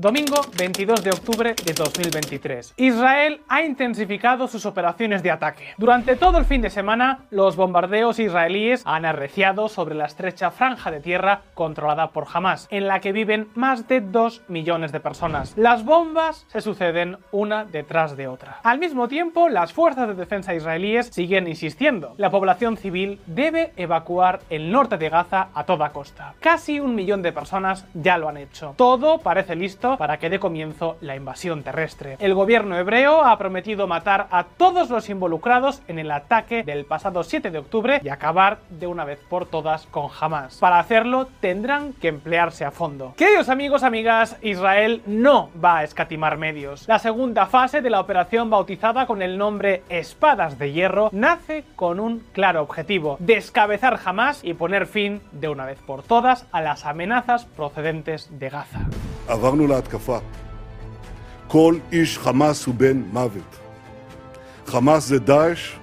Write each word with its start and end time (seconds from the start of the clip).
Domingo 0.00 0.36
22 0.56 1.04
de 1.04 1.10
octubre 1.10 1.54
de 1.62 1.74
2023. 1.74 2.72
Israel 2.78 3.42
ha 3.48 3.60
intensificado 3.60 4.48
sus 4.48 4.64
operaciones 4.64 5.22
de 5.22 5.30
ataque. 5.30 5.74
Durante 5.76 6.16
todo 6.16 6.38
el 6.38 6.46
fin 6.46 6.62
de 6.62 6.70
semana, 6.70 7.26
los 7.30 7.54
bombardeos 7.54 8.18
israelíes 8.18 8.80
han 8.86 9.04
arreciado 9.04 9.68
sobre 9.68 9.94
la 9.94 10.06
estrecha 10.06 10.50
franja 10.52 10.90
de 10.90 11.00
tierra 11.00 11.42
controlada 11.52 12.12
por 12.12 12.26
Hamas, 12.32 12.66
en 12.70 12.86
la 12.88 13.00
que 13.00 13.12
viven 13.12 13.48
más 13.54 13.88
de 13.88 14.00
2 14.00 14.44
millones 14.48 14.90
de 14.90 15.00
personas. 15.00 15.52
Las 15.58 15.84
bombas 15.84 16.46
se 16.48 16.62
suceden 16.62 17.18
una 17.30 17.66
detrás 17.66 18.16
de 18.16 18.26
otra. 18.26 18.60
Al 18.62 18.78
mismo 18.78 19.06
tiempo, 19.06 19.50
las 19.50 19.74
fuerzas 19.74 20.08
de 20.08 20.14
defensa 20.14 20.54
israelíes 20.54 21.08
siguen 21.08 21.46
insistiendo. 21.46 22.14
La 22.16 22.30
población 22.30 22.78
civil 22.78 23.20
debe 23.26 23.74
evacuar 23.76 24.40
el 24.48 24.72
norte 24.72 24.96
de 24.96 25.10
Gaza 25.10 25.48
a 25.52 25.64
toda 25.64 25.90
costa. 25.90 26.32
Casi 26.40 26.80
un 26.80 26.94
millón 26.94 27.20
de 27.20 27.34
personas 27.34 27.84
ya 27.92 28.16
lo 28.16 28.30
han 28.30 28.38
hecho. 28.38 28.72
Todo 28.78 29.18
parece 29.18 29.54
listo 29.54 29.89
para 29.96 30.18
que 30.18 30.30
dé 30.30 30.38
comienzo 30.38 30.96
la 31.00 31.16
invasión 31.16 31.62
terrestre. 31.62 32.16
El 32.18 32.34
gobierno 32.34 32.76
hebreo 32.76 33.22
ha 33.24 33.36
prometido 33.38 33.86
matar 33.86 34.26
a 34.30 34.44
todos 34.44 34.90
los 34.90 35.08
involucrados 35.08 35.82
en 35.88 35.98
el 35.98 36.10
ataque 36.10 36.62
del 36.62 36.84
pasado 36.84 37.22
7 37.22 37.50
de 37.50 37.58
octubre 37.58 38.00
y 38.02 38.08
acabar 38.08 38.58
de 38.70 38.86
una 38.86 39.04
vez 39.04 39.18
por 39.28 39.46
todas 39.46 39.86
con 39.86 40.08
Hamas. 40.20 40.58
Para 40.58 40.78
hacerlo 40.78 41.28
tendrán 41.40 41.92
que 41.94 42.08
emplearse 42.08 42.64
a 42.64 42.70
fondo. 42.70 43.14
Queridos 43.16 43.48
amigos, 43.48 43.82
amigas, 43.82 44.36
Israel 44.42 45.02
no 45.06 45.50
va 45.62 45.78
a 45.78 45.84
escatimar 45.84 46.36
medios. 46.36 46.86
La 46.88 46.98
segunda 46.98 47.46
fase 47.46 47.80
de 47.80 47.90
la 47.90 48.00
operación 48.00 48.50
bautizada 48.50 49.06
con 49.06 49.22
el 49.22 49.38
nombre 49.38 49.82
Espadas 49.88 50.58
de 50.58 50.72
Hierro 50.72 51.10
nace 51.12 51.64
con 51.76 52.00
un 52.00 52.20
claro 52.32 52.62
objetivo, 52.62 53.16
descabezar 53.20 53.98
Hamas 54.04 54.44
y 54.44 54.54
poner 54.54 54.86
fin 54.86 55.20
de 55.32 55.48
una 55.48 55.66
vez 55.66 55.78
por 55.80 56.02
todas 56.02 56.46
a 56.52 56.60
las 56.60 56.86
amenazas 56.86 57.44
procedentes 57.44 58.28
de 58.38 58.50
Gaza. 58.50 58.80
עברנו 59.30 59.66
להתקפה. 59.66 60.18
כל 61.48 61.74
איש 61.92 62.18
חמאס 62.18 62.66
הוא 62.66 62.74
בן 62.74 63.02
מוות. 63.12 63.56
חמאס 64.66 65.06
זה 65.06 65.18
דאעש, 65.18 65.76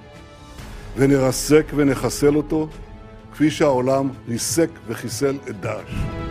ונרסק 0.96 1.64
ונחסל 1.76 2.36
אותו, 2.36 2.68
כפי 3.32 3.50
שהעולם 3.50 4.08
ריסק 4.28 4.70
וחיסל 4.86 5.38
את 5.48 5.60
דאעש. 5.60 6.27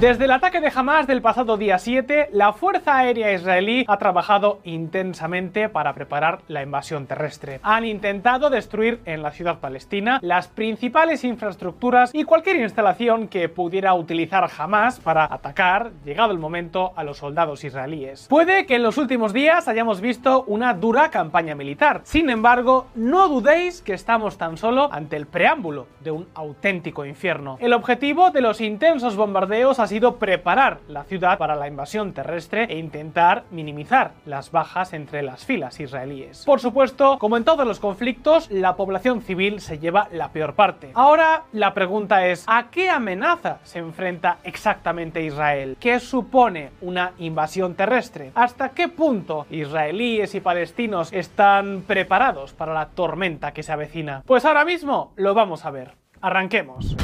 Desde 0.00 0.26
el 0.26 0.30
ataque 0.30 0.60
de 0.60 0.70
Hamas 0.72 1.08
del 1.08 1.20
pasado 1.20 1.56
día 1.56 1.76
7, 1.76 2.28
la 2.30 2.52
Fuerza 2.52 2.98
Aérea 2.98 3.32
Israelí 3.32 3.84
ha 3.88 3.98
trabajado 3.98 4.60
intensamente 4.62 5.68
para 5.68 5.92
preparar 5.92 6.38
la 6.46 6.62
invasión 6.62 7.08
terrestre. 7.08 7.58
Han 7.64 7.84
intentado 7.84 8.48
destruir 8.48 9.00
en 9.06 9.24
la 9.24 9.32
ciudad 9.32 9.58
palestina 9.58 10.20
las 10.22 10.46
principales 10.46 11.24
infraestructuras 11.24 12.14
y 12.14 12.22
cualquier 12.22 12.60
instalación 12.60 13.26
que 13.26 13.48
pudiera 13.48 13.92
utilizar 13.94 14.48
Hamas 14.56 15.00
para 15.00 15.24
atacar, 15.24 15.90
llegado 16.04 16.30
el 16.30 16.38
momento, 16.38 16.92
a 16.94 17.02
los 17.02 17.18
soldados 17.18 17.64
israelíes. 17.64 18.28
Puede 18.28 18.66
que 18.66 18.76
en 18.76 18.84
los 18.84 18.98
últimos 18.98 19.32
días 19.32 19.66
hayamos 19.66 20.00
visto 20.00 20.44
una 20.44 20.74
dura 20.74 21.10
campaña 21.10 21.56
militar. 21.56 22.02
Sin 22.04 22.30
embargo, 22.30 22.86
no 22.94 23.26
dudéis 23.26 23.82
que 23.82 23.94
estamos 23.94 24.38
tan 24.38 24.58
solo 24.58 24.92
ante 24.92 25.16
el 25.16 25.26
preámbulo 25.26 25.88
de 26.04 26.12
un 26.12 26.28
auténtico 26.36 27.04
infierno. 27.04 27.56
El 27.58 27.72
objetivo 27.72 28.30
de 28.30 28.42
los 28.42 28.60
intensos 28.60 29.16
bombardeos 29.16 29.80
ha 29.80 29.87
sido 29.88 30.16
preparar 30.16 30.80
la 30.86 31.04
ciudad 31.04 31.38
para 31.38 31.56
la 31.56 31.66
invasión 31.66 32.12
terrestre 32.12 32.64
e 32.64 32.78
intentar 32.78 33.44
minimizar 33.50 34.12
las 34.24 34.52
bajas 34.52 34.92
entre 34.92 35.22
las 35.22 35.44
filas 35.44 35.80
israelíes. 35.80 36.44
Por 36.44 36.60
supuesto, 36.60 37.18
como 37.18 37.36
en 37.36 37.44
todos 37.44 37.66
los 37.66 37.80
conflictos, 37.80 38.50
la 38.50 38.76
población 38.76 39.22
civil 39.22 39.60
se 39.60 39.78
lleva 39.78 40.08
la 40.12 40.30
peor 40.30 40.54
parte. 40.54 40.92
Ahora 40.94 41.44
la 41.52 41.74
pregunta 41.74 42.26
es, 42.26 42.44
¿a 42.46 42.68
qué 42.70 42.90
amenaza 42.90 43.58
se 43.64 43.78
enfrenta 43.78 44.38
exactamente 44.44 45.22
Israel? 45.22 45.76
¿Qué 45.80 45.98
supone 46.00 46.70
una 46.80 47.12
invasión 47.18 47.74
terrestre? 47.74 48.32
¿Hasta 48.34 48.70
qué 48.70 48.88
punto 48.88 49.46
israelíes 49.50 50.34
y 50.34 50.40
palestinos 50.40 51.12
están 51.12 51.82
preparados 51.86 52.52
para 52.52 52.74
la 52.74 52.90
tormenta 52.90 53.52
que 53.52 53.62
se 53.62 53.72
avecina? 53.72 54.22
Pues 54.26 54.44
ahora 54.44 54.64
mismo 54.64 55.12
lo 55.16 55.34
vamos 55.34 55.64
a 55.64 55.70
ver. 55.70 55.94
Arranquemos. 56.20 56.96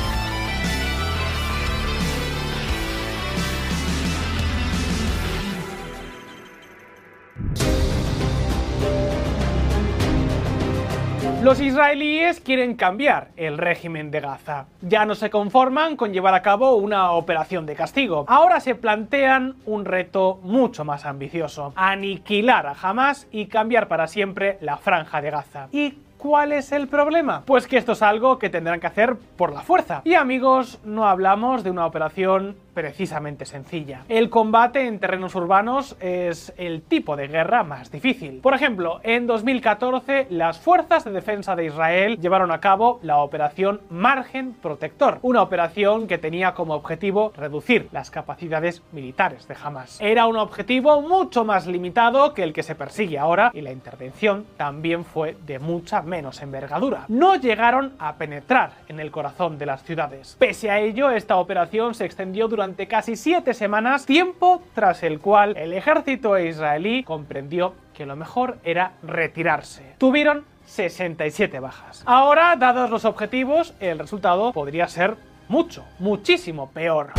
Los 11.45 11.61
israelíes 11.61 12.41
quieren 12.41 12.75
cambiar 12.75 13.29
el 13.37 13.59
régimen 13.59 14.11
de 14.11 14.21
Gaza. 14.21 14.65
Ya 14.81 15.05
no 15.05 15.15
se 15.15 15.29
conforman 15.29 15.95
con 15.95 16.11
llevar 16.11 16.33
a 16.33 16.41
cabo 16.41 16.77
una 16.77 17.11
operación 17.11 17.67
de 17.67 17.75
castigo. 17.75 18.25
Ahora 18.29 18.61
se 18.61 18.75
plantean 18.75 19.57
un 19.67 19.85
reto 19.85 20.41
mucho 20.43 20.87
más 20.87 21.05
ambicioso. 21.05 21.75
Aniquilar 21.77 22.67
a 22.67 22.75
Hamas 22.81 23.29
y 23.31 23.45
cambiar 23.45 23.89
para 23.89 24.07
siempre 24.07 24.57
la 24.63 24.79
franja 24.79 25.21
de 25.21 25.31
Gaza. 25.31 25.69
¿Y 25.71 25.99
¿Cuál 26.17 26.53
es 26.53 26.73
el 26.73 26.89
problema? 26.89 27.43
Pues 27.45 27.67
que 27.67 27.77
esto 27.77 27.93
es 27.93 28.01
algo 28.01 28.39
que 28.39 28.49
tendrán 28.49 28.81
que 28.81 28.87
hacer 28.87 29.15
por 29.37 29.53
la 29.53 29.61
fuerza. 29.61 30.01
Y 30.05 30.15
amigos, 30.15 30.81
no 30.83 31.07
hablamos 31.07 31.63
de 31.63 31.71
una 31.71 31.85
operación 31.85 32.57
precisamente 32.75 33.47
sencilla. 33.47 34.03
El 34.09 34.29
combate 34.29 34.87
en 34.87 34.99
terrenos 34.99 35.35
urbanos 35.35 35.97
es 36.01 36.53
el 36.57 36.83
tipo 36.83 37.17
de 37.17 37.29
guerra 37.29 37.63
más 37.63 37.91
difícil. 37.91 38.41
Por 38.41 38.55
ejemplo, 38.55 39.01
en 39.03 39.27
2014 39.27 40.27
las 40.31 40.59
fuerzas 40.59 41.05
de 41.05 41.13
defensa 41.13 41.57
de 41.57 41.67
Israel 41.67 42.19
llevaron 42.21 42.51
a 42.51 42.61
cabo 42.61 42.99
la 43.03 43.19
operación 43.19 43.81
Margen 43.91 44.55
Protector, 44.55 45.19
una 45.23 45.43
operación 45.43 46.07
que 46.07 46.19
tenía 46.19 46.55
como 46.55 46.75
objetivo 46.75 47.33
reducir 47.37 47.89
las 47.93 48.11
capacidades 48.11 48.83
militares 48.93 49.47
de 49.47 49.57
Hamas. 49.63 49.99
Era 50.01 50.27
un 50.27 50.37
objetivo 50.37 51.01
mucho 51.01 51.45
más 51.45 51.67
limitado 51.67 52.35
que 52.35 52.43
el 52.43 52.53
que 52.53 52.63
se 52.63 52.75
persigue 52.75 53.19
ahora 53.19 53.51
y 53.55 53.61
la 53.61 53.73
intervención 53.73 54.47
también 54.57 55.05
fue 55.05 55.37
de 55.47 55.59
mucha 55.59 56.03
menos 56.03 56.43
envergadura. 56.43 57.05
No 57.09 57.37
llegaron 57.37 57.95
a 57.99 58.17
penetrar 58.17 58.73
en 58.89 59.01
el 59.01 59.11
corazón 59.11 59.59
de 59.59 59.67
las 59.67 59.83
ciudades. 59.85 60.37
Pese 60.39 60.71
a 60.71 60.81
ello, 60.81 61.11
esta 61.11 61.37
operación 61.37 61.95
se 61.95 62.05
extendió 62.05 62.49
durante 62.49 62.64
durante 62.65 62.89
casi 62.89 63.17
siete 63.17 63.53
semanas, 63.53 64.07
tiempo 64.07 64.63
tras 64.75 65.03
el 65.03 65.21
cual 65.21 65.55
el 65.59 65.75
ejército 65.75 66.39
israelí 66.39 67.05
comprendió 67.05 67.75
que 67.93 68.07
lo 68.07 68.17
mejor 68.17 68.57
era 68.65 68.93
retirarse. 69.03 69.97
Tuvieron 69.99 70.47
67 70.65 71.61
bajas. 71.61 72.03
Ahora, 72.07 72.57
dados 72.57 72.89
los 72.89 73.05
objetivos, 73.05 73.75
el 73.81 73.99
resultado 73.99 74.55
podría 74.55 74.89
ser 74.89 75.19
mucho, 75.47 75.85
muchísimo 75.99 76.71
peor. 76.71 77.13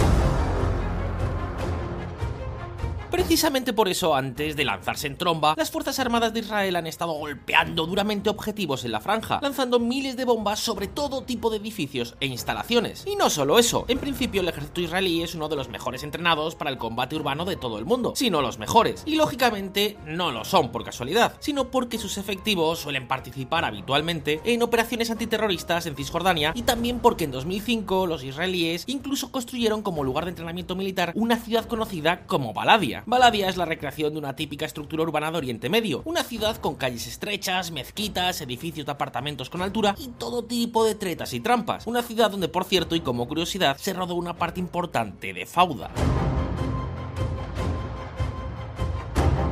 Precisamente 3.15 3.71
por 3.71 3.87
eso, 3.87 4.13
antes 4.13 4.57
de 4.57 4.65
lanzarse 4.65 5.07
en 5.07 5.15
tromba, 5.15 5.53
las 5.55 5.71
Fuerzas 5.71 5.99
Armadas 5.99 6.33
de 6.33 6.41
Israel 6.41 6.75
han 6.75 6.85
estado 6.85 7.13
golpeando 7.13 7.85
duramente 7.85 8.29
objetivos 8.29 8.83
en 8.83 8.91
la 8.91 8.99
franja, 8.99 9.39
lanzando 9.41 9.79
miles 9.79 10.17
de 10.17 10.25
bombas 10.25 10.59
sobre 10.59 10.87
todo 10.87 11.23
tipo 11.23 11.49
de 11.49 11.55
edificios 11.55 12.17
e 12.19 12.25
instalaciones. 12.25 13.05
Y 13.07 13.15
no 13.15 13.29
solo 13.29 13.57
eso, 13.57 13.85
en 13.87 13.99
principio 13.99 14.41
el 14.41 14.49
ejército 14.49 14.81
israelí 14.81 15.23
es 15.23 15.33
uno 15.33 15.47
de 15.47 15.55
los 15.55 15.69
mejores 15.69 16.03
entrenados 16.03 16.55
para 16.55 16.69
el 16.69 16.77
combate 16.77 17.15
urbano 17.15 17.45
de 17.45 17.55
todo 17.55 17.79
el 17.79 17.85
mundo, 17.85 18.11
sino 18.17 18.41
los 18.41 18.59
mejores. 18.59 19.03
Y 19.05 19.15
lógicamente 19.15 19.97
no 20.05 20.33
lo 20.33 20.43
son 20.43 20.73
por 20.73 20.83
casualidad, 20.83 21.37
sino 21.39 21.71
porque 21.71 21.97
sus 21.97 22.17
efectivos 22.17 22.79
suelen 22.79 23.07
participar 23.07 23.63
habitualmente 23.63 24.41
en 24.43 24.61
operaciones 24.61 25.09
antiterroristas 25.09 25.85
en 25.85 25.95
Cisjordania 25.95 26.51
y 26.53 26.63
también 26.63 26.99
porque 26.99 27.23
en 27.23 27.31
2005 27.31 28.07
los 28.07 28.25
israelíes 28.25 28.83
incluso 28.87 29.31
construyeron 29.31 29.83
como 29.83 30.03
lugar 30.03 30.25
de 30.25 30.31
entrenamiento 30.31 30.75
militar 30.75 31.13
una 31.15 31.37
ciudad 31.37 31.63
conocida 31.63 32.25
como 32.25 32.51
Baladia. 32.51 33.04
Baladia 33.07 33.49
es 33.49 33.55
la 33.55 33.65
recreación 33.65 34.13
de 34.13 34.19
una 34.19 34.35
típica 34.35 34.65
estructura 34.65 35.03
urbana 35.03 35.29
de 35.29 35.37
Oriente 35.37 35.69
Medio, 35.69 36.01
una 36.05 36.23
ciudad 36.23 36.57
con 36.57 36.73
calles 36.73 37.05
estrechas, 37.05 37.69
mezquitas, 37.69 38.41
edificios 38.41 38.87
de 38.87 38.91
apartamentos 38.91 39.51
con 39.51 39.61
altura 39.61 39.93
y 39.99 40.07
todo 40.07 40.43
tipo 40.43 40.83
de 40.83 40.95
tretas 40.95 41.31
y 41.33 41.39
trampas. 41.39 41.85
Una 41.85 42.01
ciudad 42.01 42.31
donde, 42.31 42.47
por 42.47 42.63
cierto, 42.63 42.95
y 42.95 43.01
como 43.01 43.27
curiosidad, 43.27 43.77
se 43.77 43.93
rodó 43.93 44.15
una 44.15 44.33
parte 44.33 44.59
importante 44.59 45.33
de 45.33 45.45
Fauda. 45.45 45.91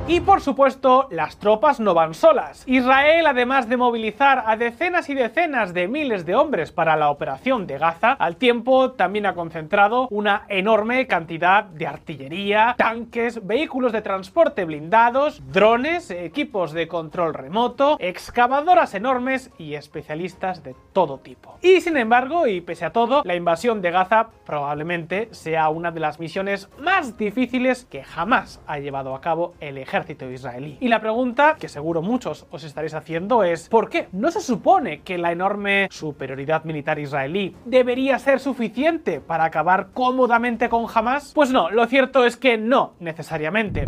Y 0.06 0.20
por 0.20 0.42
supuesto, 0.42 1.08
las 1.12 1.38
tropas 1.38 1.80
no 1.80 1.94
van 1.94 2.14
solas. 2.14 2.64
Israel, 2.68 3.26
además 3.26 3.70
de 3.70 3.78
movilizar 3.78 4.44
a 4.46 4.58
decenas 4.58 5.10
y 5.10 5.14
decenas 5.14 5.74
de 5.74 5.88
miles 5.88 6.26
de 6.26 6.36
hombres 6.36 6.74
para 6.74 6.98
la 6.98 7.10
operación 7.10 7.68
de 7.68 7.78
Gaza, 7.78 8.12
al 8.12 8.36
tiempo 8.36 8.92
también 8.92 9.26
ha 9.26 9.34
concentrado 9.34 10.10
una 10.12 10.44
enorme 10.50 11.08
cantidad 11.08 11.64
de 11.64 11.88
artillería, 11.88 12.76
tanques, 12.78 13.48
vehículos 13.48 13.94
de 13.94 14.02
transporte 14.02 14.66
blindados, 14.66 15.42
drones, 15.54 16.12
equipos 16.12 16.74
de 16.74 16.90
control 16.90 17.34
remoto, 17.34 17.96
excavadoras 18.02 18.96
enormes 18.96 19.52
y 19.58 19.76
especialistas 19.76 20.64
de 20.64 20.76
todo 20.92 21.20
tipo. 21.20 21.58
Y 21.62 21.80
sin 21.80 21.96
embargo, 21.96 22.46
y 22.46 22.60
pese 22.60 22.84
a 22.84 22.92
todo, 22.92 23.22
la 23.24 23.36
invasión 23.36 23.82
de 23.82 23.92
Gaza 23.92 24.28
probablemente 24.46 25.30
sea 25.32 25.70
una 25.70 25.92
de 25.92 26.02
las 26.02 26.20
misiones 26.20 26.68
más 26.78 27.18
difíciles 27.18 27.86
que 27.86 28.04
jamás 28.04 28.60
ha 28.68 28.80
llevado 28.80 29.16
a 29.16 29.22
cabo 29.22 29.54
el 29.62 29.78
ejército 29.78 29.93
ejército 29.94 30.30
israelí. 30.30 30.78
Y 30.80 30.88
la 30.88 31.00
pregunta 31.00 31.56
que 31.60 31.70
seguro 31.70 32.02
muchos 32.02 32.48
os 32.50 32.64
estaréis 32.64 32.96
haciendo 32.96 33.44
es 33.44 33.70
¿por 33.70 33.90
qué? 33.90 34.08
¿No 34.12 34.32
se 34.32 34.42
supone 34.42 35.02
que 35.02 35.20
la 35.20 35.32
enorme 35.32 35.88
superioridad 35.92 36.64
militar 36.64 36.98
israelí 36.98 37.56
debería 37.66 38.18
ser 38.18 38.40
suficiente 38.40 39.22
para 39.22 39.46
acabar 39.46 39.90
cómodamente 39.94 40.68
con 40.68 40.86
Hamas? 40.92 41.32
Pues 41.36 41.52
no, 41.52 41.70
lo 41.70 41.86
cierto 41.86 42.26
es 42.26 42.38
que 42.38 42.58
no 42.58 42.96
necesariamente. 43.00 43.86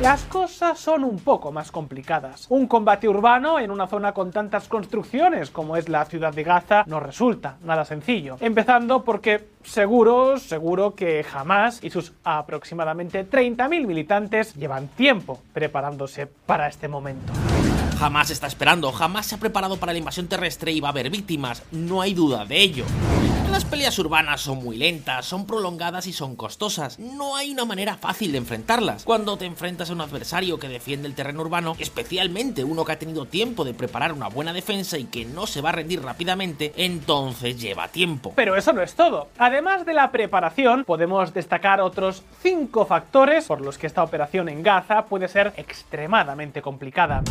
Las 0.00 0.24
cosas 0.24 0.78
son 0.78 1.04
un 1.04 1.18
poco 1.18 1.52
más 1.52 1.70
complicadas. 1.70 2.44
Un 2.50 2.66
combate 2.66 3.08
urbano 3.08 3.58
en 3.58 3.70
una 3.70 3.86
zona 3.86 4.12
con 4.12 4.30
tantas 4.30 4.68
construcciones 4.68 5.48
como 5.48 5.74
es 5.74 5.88
la 5.88 6.04
ciudad 6.04 6.34
de 6.34 6.44
Gaza 6.44 6.84
no 6.86 7.00
resulta 7.00 7.56
nada 7.64 7.86
sencillo. 7.86 8.36
Empezando 8.40 9.04
porque 9.04 9.48
seguro, 9.64 10.38
seguro 10.38 10.94
que 10.94 11.24
jamás 11.24 11.82
y 11.82 11.88
sus 11.88 12.12
aproximadamente 12.24 13.26
30.000 13.26 13.86
militantes 13.86 14.52
llevan 14.52 14.88
tiempo 14.88 15.40
preparándose 15.54 16.26
para 16.26 16.68
este 16.68 16.88
momento. 16.88 17.32
Jamás 17.98 18.28
está 18.28 18.48
esperando, 18.48 18.92
jamás 18.92 19.24
se 19.24 19.36
ha 19.36 19.38
preparado 19.38 19.78
para 19.78 19.92
la 19.92 19.98
invasión 19.98 20.28
terrestre 20.28 20.72
y 20.72 20.80
va 20.80 20.88
a 20.88 20.90
haber 20.90 21.08
víctimas, 21.08 21.62
no 21.72 22.02
hay 22.02 22.12
duda 22.12 22.44
de 22.44 22.60
ello. 22.60 22.84
Las 23.56 23.64
peleas 23.64 23.98
urbanas 23.98 24.42
son 24.42 24.62
muy 24.62 24.76
lentas, 24.76 25.24
son 25.24 25.46
prolongadas 25.46 26.06
y 26.06 26.12
son 26.12 26.36
costosas. 26.36 26.98
No 26.98 27.36
hay 27.36 27.52
una 27.52 27.64
manera 27.64 27.96
fácil 27.96 28.32
de 28.32 28.36
enfrentarlas. 28.36 29.02
Cuando 29.04 29.38
te 29.38 29.46
enfrentas 29.46 29.88
a 29.88 29.94
un 29.94 30.02
adversario 30.02 30.58
que 30.58 30.68
defiende 30.68 31.08
el 31.08 31.14
terreno 31.14 31.40
urbano, 31.40 31.74
especialmente 31.78 32.64
uno 32.64 32.84
que 32.84 32.92
ha 32.92 32.98
tenido 32.98 33.24
tiempo 33.24 33.64
de 33.64 33.72
preparar 33.72 34.12
una 34.12 34.28
buena 34.28 34.52
defensa 34.52 34.98
y 34.98 35.04
que 35.04 35.24
no 35.24 35.46
se 35.46 35.62
va 35.62 35.70
a 35.70 35.72
rendir 35.72 36.02
rápidamente, 36.02 36.74
entonces 36.76 37.58
lleva 37.58 37.88
tiempo. 37.88 38.34
Pero 38.36 38.56
eso 38.56 38.74
no 38.74 38.82
es 38.82 38.94
todo. 38.94 39.30
Además 39.38 39.86
de 39.86 39.94
la 39.94 40.12
preparación, 40.12 40.84
podemos 40.84 41.32
destacar 41.32 41.80
otros 41.80 42.24
5 42.42 42.84
factores 42.84 43.46
por 43.46 43.62
los 43.62 43.78
que 43.78 43.86
esta 43.86 44.02
operación 44.02 44.50
en 44.50 44.62
Gaza 44.62 45.06
puede 45.06 45.28
ser 45.28 45.54
extremadamente 45.56 46.60
complicada. 46.60 47.22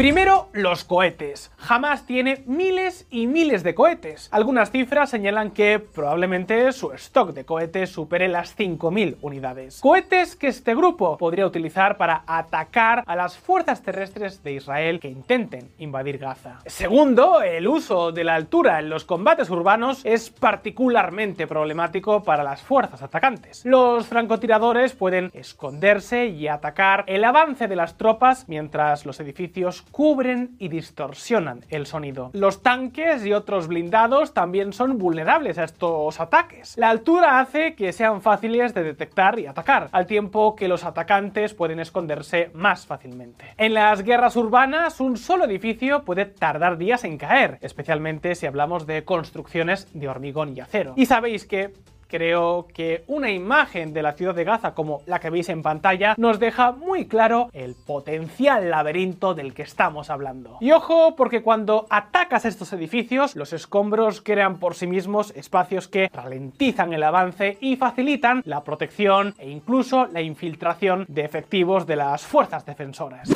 Primero, 0.00 0.48
los 0.54 0.84
cohetes. 0.84 1.52
Hamas 1.68 2.06
tiene 2.06 2.42
miles 2.46 3.06
y 3.10 3.26
miles 3.26 3.62
de 3.62 3.74
cohetes. 3.74 4.30
Algunas 4.32 4.70
cifras 4.70 5.10
señalan 5.10 5.50
que 5.50 5.78
probablemente 5.78 6.72
su 6.72 6.92
stock 6.92 7.34
de 7.34 7.44
cohetes 7.44 7.90
supere 7.90 8.26
las 8.26 8.56
5.000 8.58 9.18
unidades. 9.20 9.78
Cohetes 9.82 10.36
que 10.36 10.46
este 10.46 10.74
grupo 10.74 11.18
podría 11.18 11.44
utilizar 11.44 11.98
para 11.98 12.22
atacar 12.26 13.04
a 13.06 13.14
las 13.14 13.36
fuerzas 13.36 13.82
terrestres 13.82 14.42
de 14.42 14.54
Israel 14.54 15.00
que 15.00 15.08
intenten 15.08 15.70
invadir 15.76 16.16
Gaza. 16.16 16.60
Segundo, 16.64 17.42
el 17.42 17.68
uso 17.68 18.10
de 18.10 18.24
la 18.24 18.36
altura 18.36 18.78
en 18.78 18.88
los 18.88 19.04
combates 19.04 19.50
urbanos 19.50 20.00
es 20.04 20.30
particularmente 20.30 21.46
problemático 21.46 22.22
para 22.22 22.42
las 22.42 22.62
fuerzas 22.62 23.02
atacantes. 23.02 23.66
Los 23.66 24.06
francotiradores 24.06 24.94
pueden 24.94 25.30
esconderse 25.34 26.28
y 26.28 26.48
atacar 26.48 27.04
el 27.06 27.22
avance 27.22 27.68
de 27.68 27.76
las 27.76 27.98
tropas 27.98 28.48
mientras 28.48 29.04
los 29.04 29.20
edificios 29.20 29.84
cubren 29.90 30.56
y 30.58 30.68
distorsionan 30.68 31.64
el 31.68 31.86
sonido. 31.86 32.30
Los 32.32 32.62
tanques 32.62 33.24
y 33.26 33.32
otros 33.32 33.68
blindados 33.68 34.34
también 34.34 34.72
son 34.72 34.98
vulnerables 34.98 35.58
a 35.58 35.64
estos 35.64 36.20
ataques. 36.20 36.76
La 36.76 36.90
altura 36.90 37.40
hace 37.40 37.74
que 37.74 37.92
sean 37.92 38.20
fáciles 38.20 38.74
de 38.74 38.82
detectar 38.82 39.38
y 39.38 39.46
atacar, 39.46 39.88
al 39.92 40.06
tiempo 40.06 40.56
que 40.56 40.68
los 40.68 40.84
atacantes 40.84 41.54
pueden 41.54 41.80
esconderse 41.80 42.50
más 42.54 42.86
fácilmente. 42.86 43.44
En 43.56 43.74
las 43.74 44.02
guerras 44.02 44.36
urbanas, 44.36 45.00
un 45.00 45.16
solo 45.16 45.44
edificio 45.44 46.04
puede 46.04 46.26
tardar 46.26 46.78
días 46.78 47.04
en 47.04 47.18
caer, 47.18 47.58
especialmente 47.60 48.34
si 48.34 48.46
hablamos 48.46 48.86
de 48.86 49.04
construcciones 49.04 49.88
de 49.92 50.08
hormigón 50.08 50.56
y 50.56 50.60
acero. 50.60 50.94
Y 50.96 51.06
sabéis 51.06 51.46
que 51.46 51.72
creo 52.10 52.66
que 52.74 53.04
una 53.06 53.30
imagen 53.30 53.92
de 53.92 54.02
la 54.02 54.12
ciudad 54.12 54.34
de 54.34 54.44
Gaza 54.44 54.74
como 54.74 55.02
la 55.06 55.20
que 55.20 55.30
veis 55.30 55.48
en 55.48 55.62
pantalla 55.62 56.14
nos 56.18 56.38
deja 56.38 56.72
muy 56.72 57.06
claro 57.06 57.48
el 57.52 57.74
potencial 57.74 58.68
laberinto 58.70 59.34
del 59.34 59.54
que 59.54 59.62
estamos 59.62 60.10
hablando. 60.10 60.58
Y 60.60 60.72
ojo, 60.72 61.14
porque 61.16 61.42
cuando 61.42 61.86
atacas 61.88 62.44
estos 62.44 62.72
edificios, 62.72 63.36
los 63.36 63.52
escombros 63.52 64.20
crean 64.20 64.58
por 64.58 64.74
sí 64.74 64.86
mismos 64.86 65.32
espacios 65.36 65.88
que 65.88 66.10
ralentizan 66.12 66.92
el 66.92 67.02
avance 67.02 67.56
y 67.60 67.76
facilitan 67.76 68.42
la 68.44 68.64
protección 68.64 69.34
e 69.38 69.48
incluso 69.50 70.06
la 70.06 70.20
infiltración 70.20 71.06
de 71.08 71.24
efectivos 71.24 71.86
de 71.86 71.96
las 71.96 72.26
fuerzas 72.26 72.66
defensoras. 72.66 73.30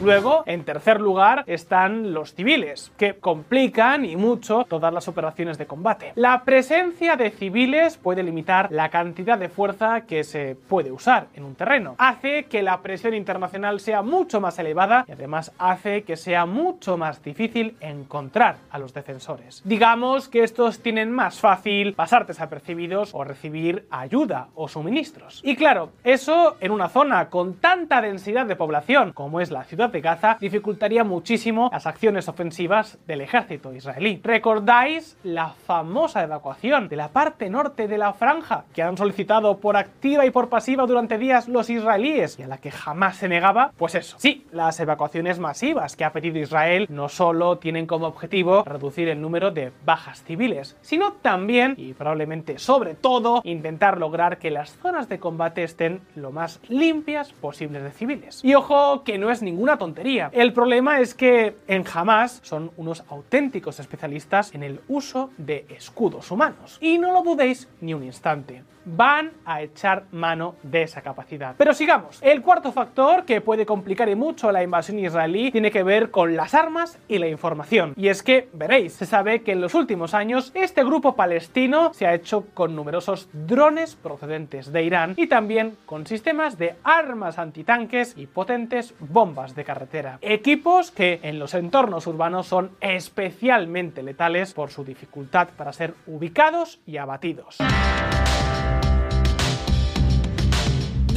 Luego, 0.00 0.44
en 0.46 0.62
tercer 0.62 1.00
lugar, 1.00 1.42
están 1.48 2.14
los 2.14 2.32
civiles, 2.32 2.92
que 2.96 3.14
complican 3.14 4.04
y 4.04 4.14
mucho 4.14 4.64
todas 4.68 4.94
las 4.94 5.08
operaciones 5.08 5.58
de 5.58 5.66
combate. 5.66 6.12
La 6.14 6.44
presencia 6.44 7.16
de 7.16 7.30
civiles 7.30 7.96
puede 7.96 8.22
limitar 8.22 8.68
la 8.70 8.90
cantidad 8.90 9.36
de 9.36 9.48
fuerza 9.48 10.02
que 10.02 10.22
se 10.22 10.54
puede 10.54 10.92
usar 10.92 11.26
en 11.34 11.42
un 11.42 11.56
terreno. 11.56 11.96
Hace 11.98 12.44
que 12.44 12.62
la 12.62 12.80
presión 12.80 13.12
internacional 13.12 13.80
sea 13.80 14.02
mucho 14.02 14.40
más 14.40 14.56
elevada 14.60 15.04
y 15.08 15.12
además 15.12 15.52
hace 15.58 16.04
que 16.04 16.16
sea 16.16 16.46
mucho 16.46 16.96
más 16.96 17.20
difícil 17.24 17.76
encontrar 17.80 18.58
a 18.70 18.78
los 18.78 18.94
defensores. 18.94 19.62
Digamos 19.64 20.28
que 20.28 20.44
estos 20.44 20.78
tienen 20.78 21.10
más 21.10 21.40
fácil 21.40 21.94
pasar 21.94 22.24
desapercibidos 22.24 23.10
o 23.14 23.24
recibir 23.24 23.88
ayuda 23.90 24.46
o 24.54 24.68
suministros. 24.68 25.40
Y 25.42 25.56
claro, 25.56 25.90
eso 26.04 26.56
en 26.60 26.70
una 26.70 26.88
zona 26.88 27.30
con 27.30 27.54
tanta 27.54 28.00
densidad 28.00 28.46
de 28.46 28.54
población 28.54 29.12
como 29.12 29.40
es 29.40 29.50
la 29.50 29.64
ciudad 29.64 29.87
de 29.92 30.00
Gaza 30.00 30.36
dificultaría 30.40 31.04
muchísimo 31.04 31.68
las 31.72 31.86
acciones 31.86 32.28
ofensivas 32.28 32.98
del 33.06 33.20
ejército 33.20 33.72
israelí. 33.72 34.20
¿Recordáis 34.22 35.16
la 35.22 35.50
famosa 35.50 36.22
evacuación 36.22 36.88
de 36.88 36.96
la 36.96 37.08
parte 37.08 37.50
norte 37.50 37.88
de 37.88 37.98
la 37.98 38.12
franja 38.12 38.64
que 38.74 38.82
han 38.82 38.96
solicitado 38.96 39.58
por 39.58 39.76
activa 39.76 40.26
y 40.26 40.30
por 40.30 40.48
pasiva 40.48 40.86
durante 40.86 41.18
días 41.18 41.48
los 41.48 41.70
israelíes 41.70 42.38
y 42.38 42.42
a 42.42 42.48
la 42.48 42.58
que 42.58 42.70
jamás 42.70 43.16
se 43.16 43.28
negaba? 43.28 43.72
Pues 43.76 43.94
eso, 43.94 44.16
sí, 44.18 44.46
las 44.52 44.78
evacuaciones 44.80 45.38
masivas 45.38 45.96
que 45.96 46.04
ha 46.04 46.12
pedido 46.12 46.38
Israel 46.38 46.86
no 46.88 47.08
solo 47.08 47.58
tienen 47.58 47.86
como 47.86 48.06
objetivo 48.06 48.64
reducir 48.64 49.08
el 49.08 49.20
número 49.20 49.50
de 49.50 49.72
bajas 49.84 50.22
civiles, 50.24 50.76
sino 50.80 51.14
también, 51.14 51.74
y 51.76 51.94
probablemente 51.94 52.58
sobre 52.58 52.94
todo, 52.94 53.40
intentar 53.44 53.98
lograr 53.98 54.38
que 54.38 54.50
las 54.50 54.76
zonas 54.78 55.08
de 55.08 55.18
combate 55.18 55.62
estén 55.62 56.00
lo 56.14 56.32
más 56.32 56.60
limpias 56.68 57.32
posibles 57.32 57.82
de 57.82 57.90
civiles. 57.90 58.44
Y 58.44 58.54
ojo 58.54 59.04
que 59.04 59.18
no 59.18 59.30
es 59.30 59.42
ninguna 59.42 59.77
tontería. 59.78 60.30
El 60.32 60.52
problema 60.52 61.00
es 61.00 61.14
que 61.14 61.56
en 61.66 61.84
Hamas 61.92 62.40
son 62.42 62.70
unos 62.76 63.04
auténticos 63.08 63.80
especialistas 63.80 64.54
en 64.54 64.62
el 64.62 64.80
uso 64.88 65.30
de 65.38 65.66
escudos 65.68 66.30
humanos. 66.30 66.78
Y 66.80 66.98
no 66.98 67.12
lo 67.12 67.22
dudéis 67.22 67.68
ni 67.80 67.94
un 67.94 68.04
instante 68.04 68.62
van 68.96 69.32
a 69.44 69.62
echar 69.62 70.04
mano 70.12 70.56
de 70.62 70.82
esa 70.82 71.02
capacidad. 71.02 71.54
Pero 71.56 71.74
sigamos. 71.74 72.18
El 72.22 72.42
cuarto 72.42 72.72
factor 72.72 73.24
que 73.24 73.40
puede 73.40 73.66
complicar 73.66 74.08
y 74.08 74.14
mucho 74.14 74.50
la 74.52 74.62
invasión 74.62 74.98
israelí 74.98 75.50
tiene 75.50 75.70
que 75.70 75.82
ver 75.82 76.10
con 76.10 76.36
las 76.36 76.54
armas 76.54 76.98
y 77.08 77.18
la 77.18 77.28
información. 77.28 77.94
Y 77.96 78.08
es 78.08 78.22
que, 78.22 78.48
veréis, 78.52 78.94
se 78.94 79.06
sabe 79.06 79.42
que 79.42 79.52
en 79.52 79.60
los 79.60 79.74
últimos 79.74 80.14
años 80.14 80.52
este 80.54 80.84
grupo 80.84 81.14
palestino 81.14 81.92
se 81.92 82.06
ha 82.06 82.14
hecho 82.14 82.46
con 82.54 82.74
numerosos 82.74 83.28
drones 83.32 83.96
procedentes 83.96 84.72
de 84.72 84.82
Irán 84.82 85.14
y 85.16 85.26
también 85.26 85.76
con 85.86 86.06
sistemas 86.06 86.58
de 86.58 86.76
armas 86.84 87.38
antitanques 87.38 88.14
y 88.16 88.26
potentes 88.26 88.94
bombas 89.00 89.54
de 89.54 89.64
carretera. 89.64 90.18
Equipos 90.20 90.90
que 90.90 91.20
en 91.22 91.38
los 91.38 91.54
entornos 91.54 92.06
urbanos 92.06 92.46
son 92.46 92.70
especialmente 92.80 94.02
letales 94.02 94.54
por 94.54 94.70
su 94.70 94.84
dificultad 94.84 95.48
para 95.56 95.72
ser 95.72 95.94
ubicados 96.06 96.80
y 96.86 96.96
abatidos. 96.96 97.58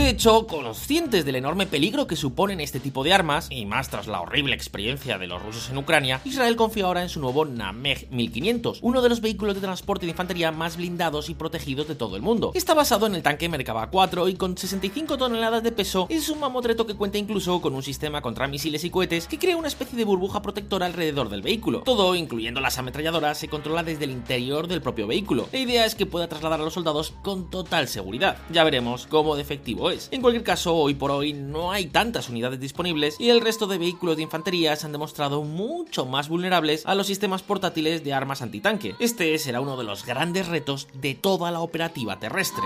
De 0.01 0.09
hecho, 0.09 0.47
conscientes 0.47 1.25
del 1.25 1.35
enorme 1.35 1.67
peligro 1.67 2.07
que 2.07 2.15
suponen 2.15 2.59
este 2.59 2.79
tipo 2.79 3.03
de 3.03 3.13
armas, 3.13 3.47
y 3.51 3.65
más 3.65 3.89
tras 3.89 4.07
la 4.07 4.19
horrible 4.19 4.55
experiencia 4.55 5.19
de 5.19 5.27
los 5.27 5.41
rusos 5.41 5.69
en 5.69 5.77
Ucrania, 5.77 6.19
Israel 6.25 6.55
confía 6.55 6.85
ahora 6.85 7.03
en 7.03 7.07
su 7.07 7.19
nuevo 7.19 7.45
Nameg 7.45 8.09
1500, 8.09 8.79
uno 8.81 9.03
de 9.03 9.09
los 9.09 9.21
vehículos 9.21 9.53
de 9.53 9.61
transporte 9.61 10.07
de 10.07 10.11
infantería 10.11 10.51
más 10.51 10.75
blindados 10.75 11.29
y 11.29 11.35
protegidos 11.35 11.87
de 11.87 11.93
todo 11.93 12.15
el 12.15 12.23
mundo. 12.23 12.51
Está 12.55 12.73
basado 12.73 13.05
en 13.05 13.13
el 13.13 13.21
tanque 13.21 13.47
Merkava 13.47 13.91
4 13.91 14.27
y 14.27 14.35
con 14.35 14.57
65 14.57 15.19
toneladas 15.19 15.61
de 15.61 15.71
peso 15.71 16.07
es 16.09 16.29
un 16.29 16.39
mamotreto 16.39 16.87
que 16.87 16.95
cuenta 16.95 17.19
incluso 17.19 17.61
con 17.61 17.75
un 17.75 17.83
sistema 17.83 18.23
contra 18.23 18.47
misiles 18.47 18.83
y 18.83 18.89
cohetes 18.89 19.27
que 19.27 19.37
crea 19.37 19.55
una 19.55 19.67
especie 19.67 19.97
de 19.97 20.03
burbuja 20.03 20.41
protectora 20.41 20.87
alrededor 20.87 21.29
del 21.29 21.43
vehículo. 21.43 21.81
Todo, 21.81 22.15
incluyendo 22.15 22.59
las 22.59 22.79
ametralladoras, 22.79 23.37
se 23.37 23.49
controla 23.49 23.83
desde 23.83 24.05
el 24.05 24.11
interior 24.11 24.67
del 24.67 24.81
propio 24.81 25.05
vehículo. 25.05 25.47
La 25.53 25.59
idea 25.59 25.85
es 25.85 25.93
que 25.93 26.07
pueda 26.07 26.27
trasladar 26.27 26.59
a 26.59 26.63
los 26.63 26.73
soldados 26.73 27.13
con 27.21 27.51
total 27.51 27.87
seguridad. 27.87 28.39
Ya 28.51 28.63
veremos 28.63 29.05
cómo 29.05 29.35
de 29.35 29.43
efectivo 29.43 29.90
en 30.11 30.21
cualquier 30.21 30.43
caso, 30.43 30.75
hoy 30.75 30.93
por 30.93 31.11
hoy 31.11 31.33
no 31.33 31.71
hay 31.71 31.87
tantas 31.87 32.29
unidades 32.29 32.59
disponibles 32.59 33.15
y 33.19 33.29
el 33.29 33.41
resto 33.41 33.67
de 33.67 33.77
vehículos 33.77 34.15
de 34.15 34.23
infantería 34.23 34.75
se 34.75 34.85
han 34.85 34.91
demostrado 34.91 35.43
mucho 35.43 36.05
más 36.05 36.29
vulnerables 36.29 36.85
a 36.85 36.95
los 36.95 37.07
sistemas 37.07 37.43
portátiles 37.43 38.03
de 38.03 38.13
armas 38.13 38.41
antitanque. 38.41 38.95
Este 38.99 39.37
será 39.37 39.61
uno 39.61 39.77
de 39.77 39.83
los 39.83 40.05
grandes 40.05 40.47
retos 40.47 40.87
de 40.93 41.15
toda 41.15 41.51
la 41.51 41.59
operativa 41.59 42.19
terrestre. 42.19 42.63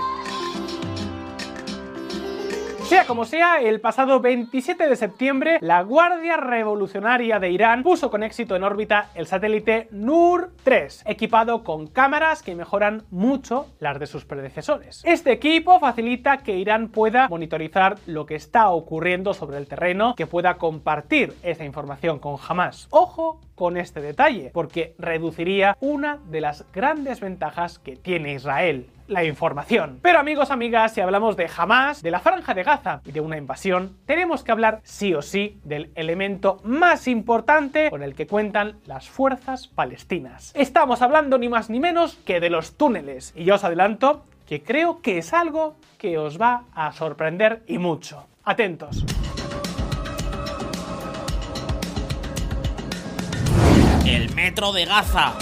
Sea 2.86 3.04
como 3.04 3.24
sea, 3.24 3.56
el 3.60 3.80
pasado 3.80 4.20
27 4.20 4.88
de 4.88 4.94
septiembre, 4.94 5.58
la 5.60 5.82
Guardia 5.82 6.36
Revolucionaria 6.36 7.40
de 7.40 7.50
Irán 7.50 7.82
puso 7.82 8.12
con 8.12 8.22
éxito 8.22 8.54
en 8.54 8.62
órbita 8.62 9.10
el 9.16 9.26
satélite 9.26 9.88
Nur 9.90 10.52
3, 10.62 11.02
equipado 11.04 11.64
con 11.64 11.88
cámaras 11.88 12.44
que 12.44 12.54
mejoran 12.54 13.02
mucho 13.10 13.66
las 13.80 13.98
de 13.98 14.06
sus 14.06 14.24
predecesores. 14.24 15.02
Este 15.04 15.32
equipo 15.32 15.80
facilita 15.80 16.38
que 16.38 16.58
Irán 16.58 16.86
pueda 16.86 17.28
monitorizar 17.28 17.96
lo 18.06 18.24
que 18.24 18.36
está 18.36 18.70
ocurriendo 18.70 19.34
sobre 19.34 19.58
el 19.58 19.66
terreno, 19.66 20.14
que 20.14 20.28
pueda 20.28 20.56
compartir 20.56 21.34
esa 21.42 21.64
información 21.64 22.20
con 22.20 22.36
Hamas. 22.48 22.86
Ojo 22.90 23.40
con 23.56 23.78
este 23.78 24.00
detalle, 24.00 24.52
porque 24.54 24.94
reduciría 24.98 25.76
una 25.80 26.18
de 26.28 26.40
las 26.40 26.64
grandes 26.72 27.18
ventajas 27.18 27.80
que 27.80 27.96
tiene 27.96 28.34
Israel, 28.34 28.86
la 29.08 29.24
información. 29.24 29.98
Pero 30.02 30.18
amigos, 30.18 30.50
amigas, 30.50 30.94
si 30.94 31.00
hablamos 31.00 31.36
de 31.36 31.50
Hamas, 31.56 32.02
de 32.02 32.10
la 32.10 32.20
franja 32.20 32.54
de 32.54 32.62
Gaza 32.62 33.00
y 33.04 33.12
de 33.12 33.20
una 33.20 33.36
invasión, 33.36 33.96
tenemos 34.06 34.42
que 34.42 34.52
hablar 34.52 34.80
sí 34.84 35.14
o 35.14 35.22
sí 35.22 35.58
del 35.64 35.90
elemento 35.94 36.60
más 36.64 37.08
importante 37.08 37.90
con 37.90 38.02
el 38.02 38.14
que 38.14 38.26
cuentan 38.26 38.78
las 38.86 39.08
fuerzas 39.08 39.68
palestinas. 39.68 40.52
Estamos 40.54 41.02
hablando 41.02 41.38
ni 41.38 41.48
más 41.48 41.70
ni 41.70 41.80
menos 41.80 42.16
que 42.24 42.40
de 42.40 42.50
los 42.50 42.76
túneles. 42.76 43.32
Y 43.36 43.44
yo 43.44 43.56
os 43.56 43.64
adelanto 43.64 44.24
que 44.46 44.62
creo 44.62 45.00
que 45.02 45.18
es 45.18 45.32
algo 45.32 45.76
que 45.98 46.18
os 46.18 46.40
va 46.40 46.64
a 46.74 46.92
sorprender 46.92 47.62
y 47.66 47.78
mucho. 47.78 48.26
Atentos. 48.44 49.04
El 54.06 54.32
metro 54.34 54.72
de 54.72 54.84
Gaza. 54.84 55.34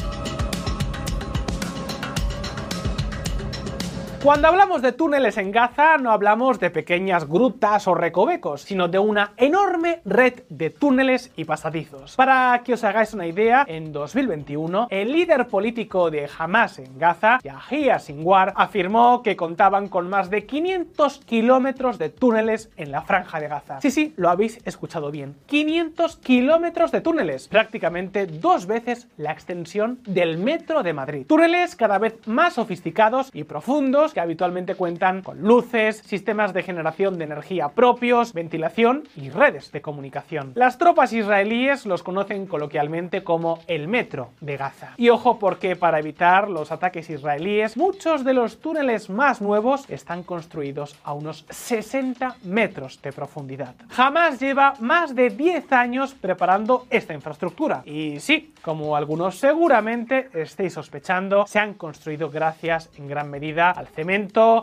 Cuando 4.24 4.48
hablamos 4.48 4.80
de 4.80 4.92
túneles 4.92 5.36
en 5.36 5.52
Gaza 5.52 5.98
no 5.98 6.10
hablamos 6.10 6.58
de 6.58 6.70
pequeñas 6.70 7.28
grutas 7.28 7.86
o 7.86 7.94
recovecos, 7.94 8.62
sino 8.62 8.88
de 8.88 8.98
una 8.98 9.34
enorme 9.36 10.00
red 10.06 10.44
de 10.48 10.70
túneles 10.70 11.30
y 11.36 11.44
pasadizos. 11.44 12.16
Para 12.16 12.62
que 12.64 12.72
os 12.72 12.84
hagáis 12.84 13.12
una 13.12 13.26
idea, 13.26 13.66
en 13.68 13.92
2021 13.92 14.86
el 14.88 15.12
líder 15.12 15.46
político 15.48 16.10
de 16.10 16.26
Hamas 16.38 16.78
en 16.78 16.98
Gaza, 16.98 17.38
Yahya 17.42 17.98
Sinwar, 17.98 18.54
afirmó 18.56 19.22
que 19.22 19.36
contaban 19.36 19.88
con 19.88 20.08
más 20.08 20.30
de 20.30 20.46
500 20.46 21.18
kilómetros 21.26 21.98
de 21.98 22.08
túneles 22.08 22.70
en 22.78 22.92
la 22.92 23.02
franja 23.02 23.40
de 23.40 23.48
Gaza. 23.48 23.82
Sí, 23.82 23.90
sí, 23.90 24.14
lo 24.16 24.30
habéis 24.30 24.58
escuchado 24.64 25.10
bien. 25.10 25.36
500 25.44 26.16
kilómetros 26.16 26.92
de 26.92 27.02
túneles, 27.02 27.48
prácticamente 27.48 28.26
dos 28.26 28.66
veces 28.66 29.06
la 29.18 29.32
extensión 29.32 29.98
del 30.06 30.38
metro 30.38 30.82
de 30.82 30.94
Madrid. 30.94 31.26
Túneles 31.26 31.76
cada 31.76 31.98
vez 31.98 32.26
más 32.26 32.54
sofisticados 32.54 33.28
y 33.34 33.44
profundos 33.44 34.13
que 34.14 34.20
habitualmente 34.20 34.76
cuentan 34.76 35.20
con 35.22 35.42
luces, 35.42 35.98
sistemas 35.98 36.54
de 36.54 36.62
generación 36.62 37.18
de 37.18 37.24
energía 37.24 37.68
propios, 37.68 38.32
ventilación 38.32 39.04
y 39.16 39.28
redes 39.28 39.72
de 39.72 39.82
comunicación. 39.82 40.52
Las 40.54 40.78
tropas 40.78 41.12
israelíes 41.12 41.84
los 41.84 42.02
conocen 42.02 42.46
coloquialmente 42.46 43.22
como 43.22 43.58
el 43.66 43.88
metro 43.88 44.30
de 44.40 44.56
Gaza. 44.56 44.94
Y 44.96 45.10
ojo 45.10 45.38
porque 45.38 45.76
para 45.76 45.98
evitar 45.98 46.48
los 46.48 46.72
ataques 46.72 47.10
israelíes, 47.10 47.76
muchos 47.76 48.24
de 48.24 48.32
los 48.32 48.60
túneles 48.60 49.10
más 49.10 49.42
nuevos 49.42 49.84
están 49.90 50.22
construidos 50.22 50.96
a 51.04 51.12
unos 51.12 51.44
60 51.50 52.36
metros 52.44 53.02
de 53.02 53.12
profundidad. 53.12 53.74
Jamás 53.90 54.40
lleva 54.40 54.74
más 54.78 55.14
de 55.14 55.30
10 55.30 55.72
años 55.72 56.14
preparando 56.14 56.86
esta 56.90 57.14
infraestructura. 57.14 57.82
Y 57.84 58.20
sí, 58.20 58.54
como 58.62 58.96
algunos 58.96 59.36
seguramente 59.38 60.28
estéis 60.32 60.74
sospechando, 60.74 61.46
se 61.46 61.58
han 61.58 61.74
construido 61.74 62.30
gracias 62.30 62.90
en 62.96 63.08
gran 63.08 63.30
medida 63.30 63.70
al 63.70 63.88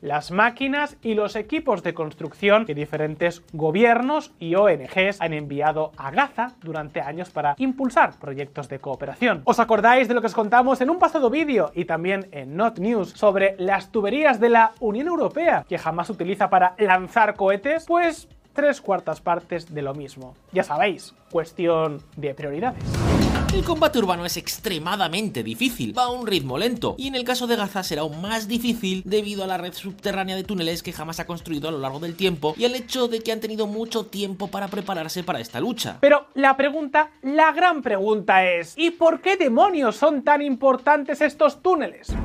las 0.02 0.32
máquinas 0.32 0.98
y 1.02 1.14
los 1.14 1.36
equipos 1.36 1.84
de 1.84 1.94
construcción 1.94 2.66
que 2.66 2.76
diferentes 2.76 3.44
gobiernos 3.54 4.32
y 4.40 4.56
ONGs 4.56 5.20
han 5.20 5.34
enviado 5.34 5.92
a 5.98 6.12
Gaza 6.12 6.54
durante 6.62 7.02
años 7.02 7.30
para 7.30 7.56
impulsar 7.58 8.14
proyectos 8.20 8.70
de 8.70 8.80
cooperación. 8.80 9.42
¿Os 9.46 9.60
acordáis 9.60 10.08
de 10.08 10.14
lo 10.14 10.22
que 10.22 10.28
os 10.28 10.34
contamos 10.34 10.82
en 10.82 10.90
un 10.90 11.00
pasado 11.00 11.30
vídeo 11.30 11.72
y 11.74 11.86
también 11.86 12.28
en 12.32 12.56
Not 12.56 12.80
News 12.80 13.10
sobre 13.12 13.56
las 13.58 13.92
tuberías 13.92 14.40
de 14.40 14.50
la 14.50 14.72
Unión 14.80 15.08
Europea 15.08 15.66
que 15.68 15.78
jamás 15.78 16.10
utiliza 16.10 16.50
para 16.50 16.76
lanzar 16.78 17.36
cohetes? 17.36 17.86
Pues 17.86 18.28
tres 18.54 18.82
cuartas 18.82 19.22
partes 19.22 19.74
de 19.74 19.82
lo 19.82 19.94
mismo. 19.94 20.36
Ya 20.52 20.64
sabéis, 20.64 21.16
cuestión 21.32 22.02
de 22.16 22.34
prioridades. 22.34 23.11
El 23.54 23.66
combate 23.66 24.00
urbano 24.00 24.26
es 24.26 24.38
extremadamente 24.38 25.44
difícil, 25.44 25.96
va 25.96 26.04
a 26.04 26.10
un 26.10 26.26
ritmo 26.26 26.58
lento, 26.58 26.96
y 26.98 27.10
en 27.10 27.16
el 27.16 27.26
caso 27.26 27.48
de 27.48 27.58
Gaza 27.58 27.84
será 27.84 28.04
aún 28.04 28.22
más 28.22 28.48
difícil 28.48 29.02
debido 29.06 29.44
a 29.44 29.48
la 29.48 29.58
red 29.58 29.74
subterránea 29.74 30.38
de 30.38 30.46
túneles 30.46 30.82
que 30.82 30.94
jamás 30.94 31.20
ha 31.20 31.28
construido 31.28 31.68
a 31.68 31.72
lo 31.74 31.80
largo 31.80 32.00
del 32.00 32.16
tiempo 32.16 32.54
y 32.58 32.64
al 32.64 32.76
hecho 32.76 33.10
de 33.10 33.20
que 33.20 33.34
han 33.34 33.42
tenido 33.42 33.68
mucho 33.68 34.06
tiempo 34.06 34.48
para 34.48 34.70
prepararse 34.70 35.24
para 35.24 35.42
esta 35.42 35.60
lucha. 35.60 35.98
Pero 36.00 36.28
la 36.34 36.56
pregunta, 36.56 37.12
la 37.24 37.52
gran 37.52 37.82
pregunta 37.82 38.46
es, 38.46 38.74
¿y 38.78 38.92
por 38.92 39.20
qué 39.20 39.36
demonios 39.36 39.98
son 39.98 40.24
tan 40.24 40.42
importantes 40.42 41.20
estos 41.20 41.62
túneles? 41.62 42.16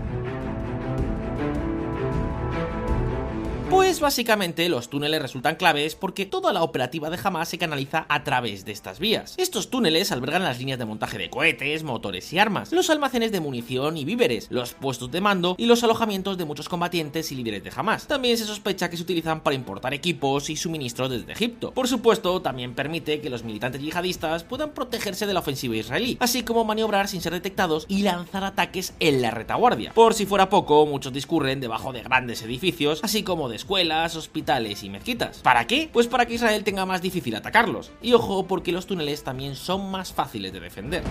Pues 3.68 3.98
básicamente 3.98 4.68
los 4.68 4.88
túneles 4.88 5.20
resultan 5.20 5.56
claves 5.56 5.96
porque 5.96 6.24
toda 6.24 6.52
la 6.52 6.62
operativa 6.62 7.10
de 7.10 7.18
Hamas 7.22 7.48
se 7.48 7.58
canaliza 7.58 8.06
a 8.08 8.22
través 8.22 8.64
de 8.64 8.70
estas 8.70 9.00
vías. 9.00 9.34
Estos 9.38 9.70
túneles 9.70 10.12
albergan 10.12 10.44
las 10.44 10.60
líneas 10.60 10.78
de 10.78 10.84
montaje 10.84 11.18
de 11.18 11.30
cohetes, 11.30 11.82
motores 11.82 12.32
y 12.32 12.38
armas, 12.38 12.70
los 12.70 12.90
almacenes 12.90 13.32
de 13.32 13.40
munición 13.40 13.96
y 13.96 14.04
víveres, 14.04 14.46
los 14.50 14.74
puestos 14.74 15.10
de 15.10 15.20
mando 15.20 15.56
y 15.58 15.66
los 15.66 15.82
alojamientos 15.82 16.38
de 16.38 16.44
muchos 16.44 16.68
combatientes 16.68 17.32
y 17.32 17.34
líderes 17.34 17.64
de 17.64 17.72
Hamas. 17.74 18.06
También 18.06 18.38
se 18.38 18.44
sospecha 18.44 18.88
que 18.88 18.96
se 18.96 19.02
utilizan 19.02 19.40
para 19.40 19.56
importar 19.56 19.92
equipos 19.94 20.48
y 20.48 20.54
suministros 20.54 21.10
desde 21.10 21.32
Egipto. 21.32 21.72
Por 21.72 21.88
supuesto, 21.88 22.40
también 22.40 22.76
permite 22.76 23.20
que 23.20 23.30
los 23.30 23.42
militantes 23.42 23.82
yihadistas 23.82 24.44
puedan 24.44 24.70
protegerse 24.74 25.26
de 25.26 25.34
la 25.34 25.40
ofensiva 25.40 25.74
israelí, 25.74 26.16
así 26.20 26.44
como 26.44 26.64
maniobrar 26.64 27.08
sin 27.08 27.20
ser 27.20 27.32
detectados 27.32 27.86
y 27.88 28.02
lanzar 28.02 28.44
ataques 28.44 28.94
en 29.00 29.22
la 29.22 29.32
retaguardia. 29.32 29.92
Por 29.92 30.14
si 30.14 30.24
fuera 30.24 30.48
poco, 30.48 30.86
muchos 30.86 31.12
discurren 31.12 31.58
debajo 31.58 31.92
de 31.92 32.02
grandes 32.02 32.42
edificios, 32.42 33.00
así 33.02 33.24
como 33.24 33.48
de 33.48 33.55
escuelas, 33.56 34.14
hospitales 34.14 34.84
y 34.84 34.90
mezquitas. 34.90 35.38
¿Para 35.38 35.66
qué? 35.66 35.90
Pues 35.92 36.06
para 36.06 36.26
que 36.26 36.34
Israel 36.34 36.62
tenga 36.62 36.86
más 36.86 37.02
difícil 37.02 37.34
atacarlos. 37.34 37.90
Y 38.00 38.12
ojo, 38.12 38.46
porque 38.46 38.70
los 38.70 38.86
túneles 38.86 39.24
también 39.24 39.56
son 39.56 39.90
más 39.90 40.12
fáciles 40.12 40.52
de 40.52 40.60
defender. 40.60 41.02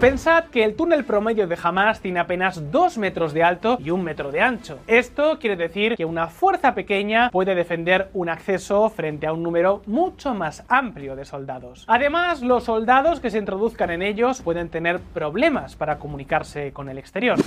Pensad 0.00 0.44
que 0.50 0.64
el 0.64 0.74
túnel 0.74 1.04
promedio 1.04 1.46
de 1.46 1.56
Hamas 1.62 2.00
tiene 2.00 2.20
apenas 2.20 2.70
2 2.70 2.98
metros 2.98 3.32
de 3.32 3.42
alto 3.42 3.78
y 3.82 3.88
1 3.88 4.02
metro 4.02 4.30
de 4.30 4.42
ancho. 4.42 4.80
Esto 4.86 5.38
quiere 5.38 5.56
decir 5.56 5.96
que 5.96 6.04
una 6.04 6.26
fuerza 6.26 6.74
pequeña 6.74 7.30
puede 7.30 7.54
defender 7.54 8.10
un 8.12 8.28
acceso 8.28 8.90
frente 8.90 9.26
a 9.26 9.32
un 9.32 9.42
número 9.42 9.82
mucho 9.86 10.34
más 10.34 10.64
amplio 10.68 11.16
de 11.16 11.24
soldados. 11.24 11.84
Además, 11.86 12.42
los 12.42 12.64
soldados 12.64 13.20
que 13.20 13.30
se 13.30 13.38
introduzcan 13.38 13.90
en 13.90 14.02
ellos 14.02 14.42
pueden 14.42 14.68
tener 14.68 15.00
problemas 15.00 15.74
para 15.74 15.98
comunicarse 15.98 16.72
con 16.72 16.90
el 16.90 16.98
exterior. 16.98 17.38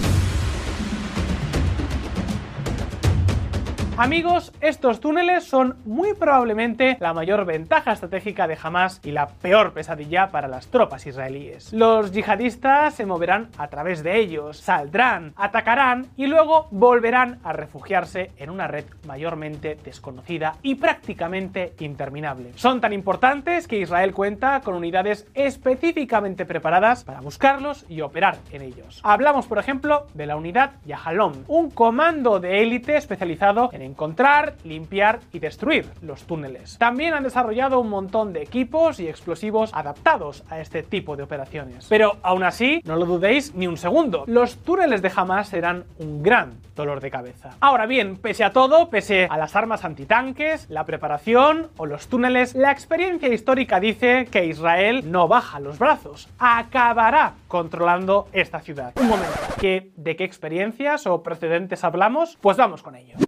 Amigos, 4.00 4.54
estos 4.62 5.00
túneles 5.00 5.44
son 5.46 5.77
muy 5.84 6.13
probablemente 6.13 6.98
la 7.00 7.16
mayor 7.16 7.46
ventaja 7.46 7.94
estratégica 7.94 8.48
de 8.48 8.56
Hamas 8.62 9.01
y 9.04 9.10
la 9.10 9.25
peor 9.27 9.74
pesadilla 9.74 10.27
para 10.27 10.48
las 10.48 10.68
tropas 10.68 11.08
israelíes. 11.08 11.74
Los 11.74 12.12
yihadistas 12.12 12.94
se 12.94 13.08
moverán 13.08 13.50
a 13.58 13.70
través 13.70 14.04
de 14.04 14.20
ellos, 14.20 14.60
saldrán, 14.60 15.34
atacarán 15.36 16.06
y 16.16 16.27
luego 16.27 16.68
volverán 16.70 17.39
a 17.44 17.54
refugiarse 17.54 18.30
en 18.38 18.51
una 18.51 18.68
red 18.68 18.86
mayormente 19.08 19.80
desconocida 19.84 20.58
y 20.62 20.75
prácticamente 20.75 21.74
interminable. 21.80 22.51
Son 22.56 22.80
tan 22.80 22.94
importantes 22.94 23.68
que 23.68 23.80
Israel 23.80 24.13
cuenta 24.13 24.62
con 24.62 24.75
unidades 24.75 25.25
específicamente 25.34 26.46
preparadas 26.46 27.04
para 27.04 27.22
buscarlos 27.22 27.84
y 27.89 28.01
operar 28.01 28.38
en 28.51 28.62
ellos. 28.62 29.01
Hablamos, 29.01 29.48
por 29.48 29.58
ejemplo, 29.58 30.06
de 30.13 30.27
la 30.27 30.36
unidad 30.36 30.74
Yahalom, 30.86 31.34
un 31.48 31.72
comando 31.72 32.39
de 32.39 32.62
élite 32.62 32.96
especializado 32.96 33.72
en 33.74 33.87
encontrar, 33.88 34.56
limpiar 34.63 35.20
y 35.34 35.39
destruir 35.39 35.89
los 36.01 36.24
túneles. 36.24 36.77
También 36.77 37.13
han 37.13 37.24
desarrollado 37.24 37.79
un 37.79 37.89
montón 37.89 38.34
de 38.34 38.44
equipos 38.44 39.00
y 39.00 39.08
explosivos 39.08 39.74
adaptados 39.74 40.44
a 40.50 40.60
este 40.60 40.84
tipo 40.84 41.15
de 41.15 41.24
operaciones. 41.24 41.88
Pero 41.89 42.17
aún 42.22 42.44
así, 42.44 42.82
no 42.86 42.96
lo 42.96 43.06
dudéis 43.06 43.56
ni 43.56 43.67
un 43.67 43.77
segundo, 43.77 44.24
los 44.27 44.58
túneles 44.58 45.01
de 45.01 45.12
Hamas 45.15 45.50
serán 45.50 45.86
un 45.98 46.22
gran 46.22 46.60
dolor 46.75 47.01
de 47.01 47.10
cabeza. 47.10 47.56
Ahora 47.60 47.86
bien, 47.88 48.17
pese 48.17 48.44
a 48.44 48.51
todo, 48.51 48.89
pese 48.89 49.27
a 49.29 49.38
las 49.38 49.56
armas 49.56 49.84
antitanques, 49.84 50.70
la 50.70 50.86
preparación 50.86 51.70
o 51.77 51.86
los 51.86 52.08
túneles, 52.08 52.56
la 52.56 52.72
experiencia 52.72 53.34
histórica 53.34 53.79
dice 53.79 54.27
que 54.32 54.46
Israel 54.46 55.12
no 55.12 55.27
baja 55.27 55.60
los 55.60 55.79
brazos, 55.79 56.29
acabará 56.38 57.34
controlando 57.48 58.27
esta 58.32 58.60
ciudad. 58.60 58.94
Un 59.00 59.08
momento, 59.08 59.38
¿que, 59.60 59.91
¿de 59.96 60.15
qué 60.15 60.24
experiencias 60.24 61.08
o 61.08 61.24
precedentes 61.24 61.84
hablamos? 61.84 62.38
Pues 62.41 62.58
vamos 62.58 62.84
con 62.84 62.96
ello. 62.96 63.26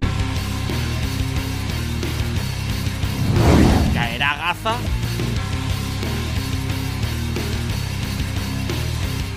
¿Caerá 4.00 4.34
Gaza? 4.34 4.76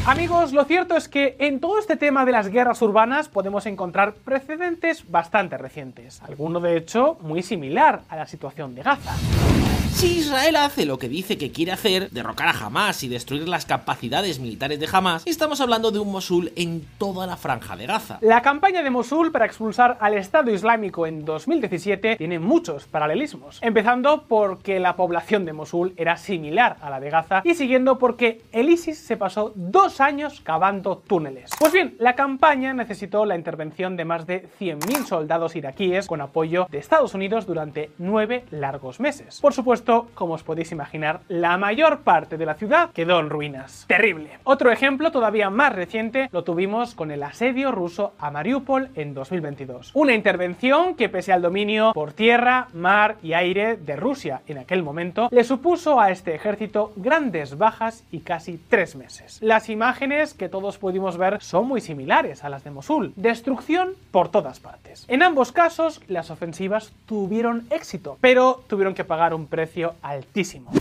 Amigos, 0.05 0.53
lo 0.53 0.63
cierto 0.63 0.95
es 0.95 1.09
que 1.09 1.35
en 1.39 1.59
todo 1.59 1.79
este 1.79 1.97
tema 1.97 2.23
de 2.23 2.31
las 2.31 2.47
guerras 2.47 2.81
urbanas 2.81 3.27
podemos 3.27 3.65
encontrar 3.65 4.13
precedentes 4.13 5.11
bastante 5.11 5.57
recientes, 5.57 6.21
alguno 6.21 6.61
de 6.61 6.77
hecho 6.77 7.17
muy 7.19 7.43
similar 7.43 8.03
a 8.07 8.15
la 8.15 8.25
situación 8.25 8.73
de 8.73 8.83
Gaza. 8.83 9.62
Si 9.93 10.19
Israel 10.19 10.55
hace 10.55 10.85
lo 10.85 10.97
que 10.97 11.07
dice 11.07 11.37
que 11.37 11.51
quiere 11.51 11.71
hacer, 11.71 12.09
derrocar 12.09 12.47
a 12.47 12.65
Hamas 12.65 13.03
y 13.03 13.07
destruir 13.07 13.47
las 13.47 13.65
capacidades 13.65 14.39
militares 14.39 14.79
de 14.79 14.89
Hamas, 14.91 15.23
estamos 15.25 15.61
hablando 15.61 15.91
de 15.91 15.99
un 15.99 16.11
Mosul 16.11 16.51
en 16.55 16.85
toda 16.97 17.27
la 17.27 17.37
franja 17.37 17.77
de 17.77 17.85
Gaza. 17.85 18.17
La 18.21 18.41
campaña 18.41 18.81
de 18.81 18.89
Mosul 18.89 19.31
para 19.31 19.45
expulsar 19.45 19.97
al 20.01 20.15
Estado 20.15 20.51
Islámico 20.51 21.05
en 21.05 21.23
2017 21.23 22.17
tiene 22.17 22.39
muchos 22.39 22.85
paralelismos, 22.85 23.59
empezando 23.61 24.23
porque 24.27 24.79
la 24.79 24.95
población 24.95 25.45
de 25.45 25.53
Mosul 25.53 25.93
era 25.95 26.17
similar 26.17 26.77
a 26.81 26.89
la 26.89 26.99
de 26.99 27.09
Gaza 27.11 27.41
y 27.45 27.53
siguiendo 27.53 27.97
porque 27.99 28.41
el 28.51 28.69
ISIS 28.69 28.97
se 28.97 29.15
pasó 29.15 29.53
dos 29.55 30.01
años 30.01 30.41
cavando 30.41 30.97
túneles. 30.97 31.51
Pues 31.59 31.71
bien, 31.71 31.95
la 31.99 32.15
campaña 32.15 32.73
necesitó 32.73 33.25
la 33.25 33.35
intervención 33.35 33.95
de 33.95 34.05
más 34.05 34.25
de 34.25 34.49
100.000 34.59 35.05
soldados 35.05 35.55
iraquíes 35.55 36.07
con 36.07 36.19
apoyo 36.19 36.67
de 36.69 36.79
Estados 36.79 37.13
Unidos 37.13 37.45
durante 37.45 37.91
nueve 37.99 38.43
largos 38.49 38.99
meses. 38.99 39.39
Por 39.39 39.53
supuesto, 39.53 39.82
como 40.13 40.33
os 40.33 40.43
podéis 40.43 40.71
imaginar, 40.71 41.21
la 41.27 41.57
mayor 41.57 41.99
parte 42.01 42.37
de 42.37 42.45
la 42.45 42.55
ciudad 42.55 42.91
quedó 42.91 43.19
en 43.19 43.29
ruinas. 43.29 43.85
Terrible. 43.87 44.39
Otro 44.43 44.71
ejemplo 44.71 45.11
todavía 45.11 45.49
más 45.49 45.73
reciente 45.73 46.29
lo 46.31 46.43
tuvimos 46.43 46.95
con 46.95 47.11
el 47.11 47.23
asedio 47.23 47.71
ruso 47.71 48.13
a 48.19 48.31
Mariupol 48.31 48.89
en 48.95 49.13
2022. 49.13 49.91
Una 49.93 50.13
intervención 50.13 50.95
que 50.95 51.09
pese 51.09 51.33
al 51.33 51.41
dominio 51.41 51.91
por 51.93 52.13
tierra, 52.13 52.67
mar 52.73 53.17
y 53.21 53.33
aire 53.33 53.77
de 53.77 53.95
Rusia 53.95 54.41
en 54.47 54.57
aquel 54.57 54.83
momento, 54.83 55.27
le 55.31 55.43
supuso 55.43 55.99
a 55.99 56.11
este 56.11 56.35
ejército 56.35 56.93
grandes 56.95 57.57
bajas 57.57 58.03
y 58.11 58.21
casi 58.21 58.59
tres 58.69 58.95
meses. 58.95 59.39
Las 59.41 59.69
imágenes 59.69 60.33
que 60.33 60.49
todos 60.49 60.77
pudimos 60.77 61.17
ver 61.17 61.41
son 61.41 61.67
muy 61.67 61.81
similares 61.81 62.43
a 62.43 62.49
las 62.49 62.63
de 62.63 62.71
Mosul. 62.71 63.13
Destrucción 63.15 63.93
por 64.11 64.29
todas 64.29 64.59
partes. 64.59 65.05
En 65.07 65.23
ambos 65.23 65.51
casos, 65.51 66.01
las 66.07 66.31
ofensivas 66.31 66.93
tuvieron 67.05 67.67
éxito, 67.69 68.17
pero 68.21 68.63
tuvieron 68.67 68.93
que 68.93 69.03
pagar 69.03 69.33
un 69.33 69.47
precio 69.47 69.72
altísimo. 70.01 70.71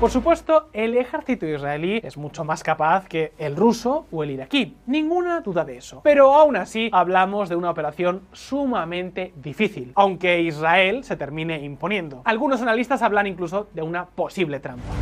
Por 0.00 0.12
supuesto, 0.12 0.68
el 0.72 0.96
ejército 0.96 1.44
israelí 1.44 2.00
es 2.04 2.16
mucho 2.16 2.44
más 2.44 2.62
capaz 2.62 3.08
que 3.08 3.32
el 3.36 3.56
ruso 3.56 4.06
o 4.12 4.22
el 4.22 4.30
iraquí, 4.30 4.76
ninguna 4.86 5.40
duda 5.40 5.64
de 5.64 5.78
eso. 5.78 6.02
Pero 6.04 6.34
aún 6.34 6.56
así, 6.56 6.88
hablamos 6.92 7.48
de 7.48 7.56
una 7.56 7.68
operación 7.68 8.22
sumamente 8.32 9.32
difícil, 9.34 9.90
aunque 9.96 10.40
Israel 10.40 11.02
se 11.02 11.16
termine 11.16 11.64
imponiendo. 11.64 12.22
Algunos 12.24 12.62
analistas 12.62 13.02
hablan 13.02 13.26
incluso 13.26 13.66
de 13.74 13.82
una 13.82 14.06
posible 14.06 14.60
trampa 14.60 14.94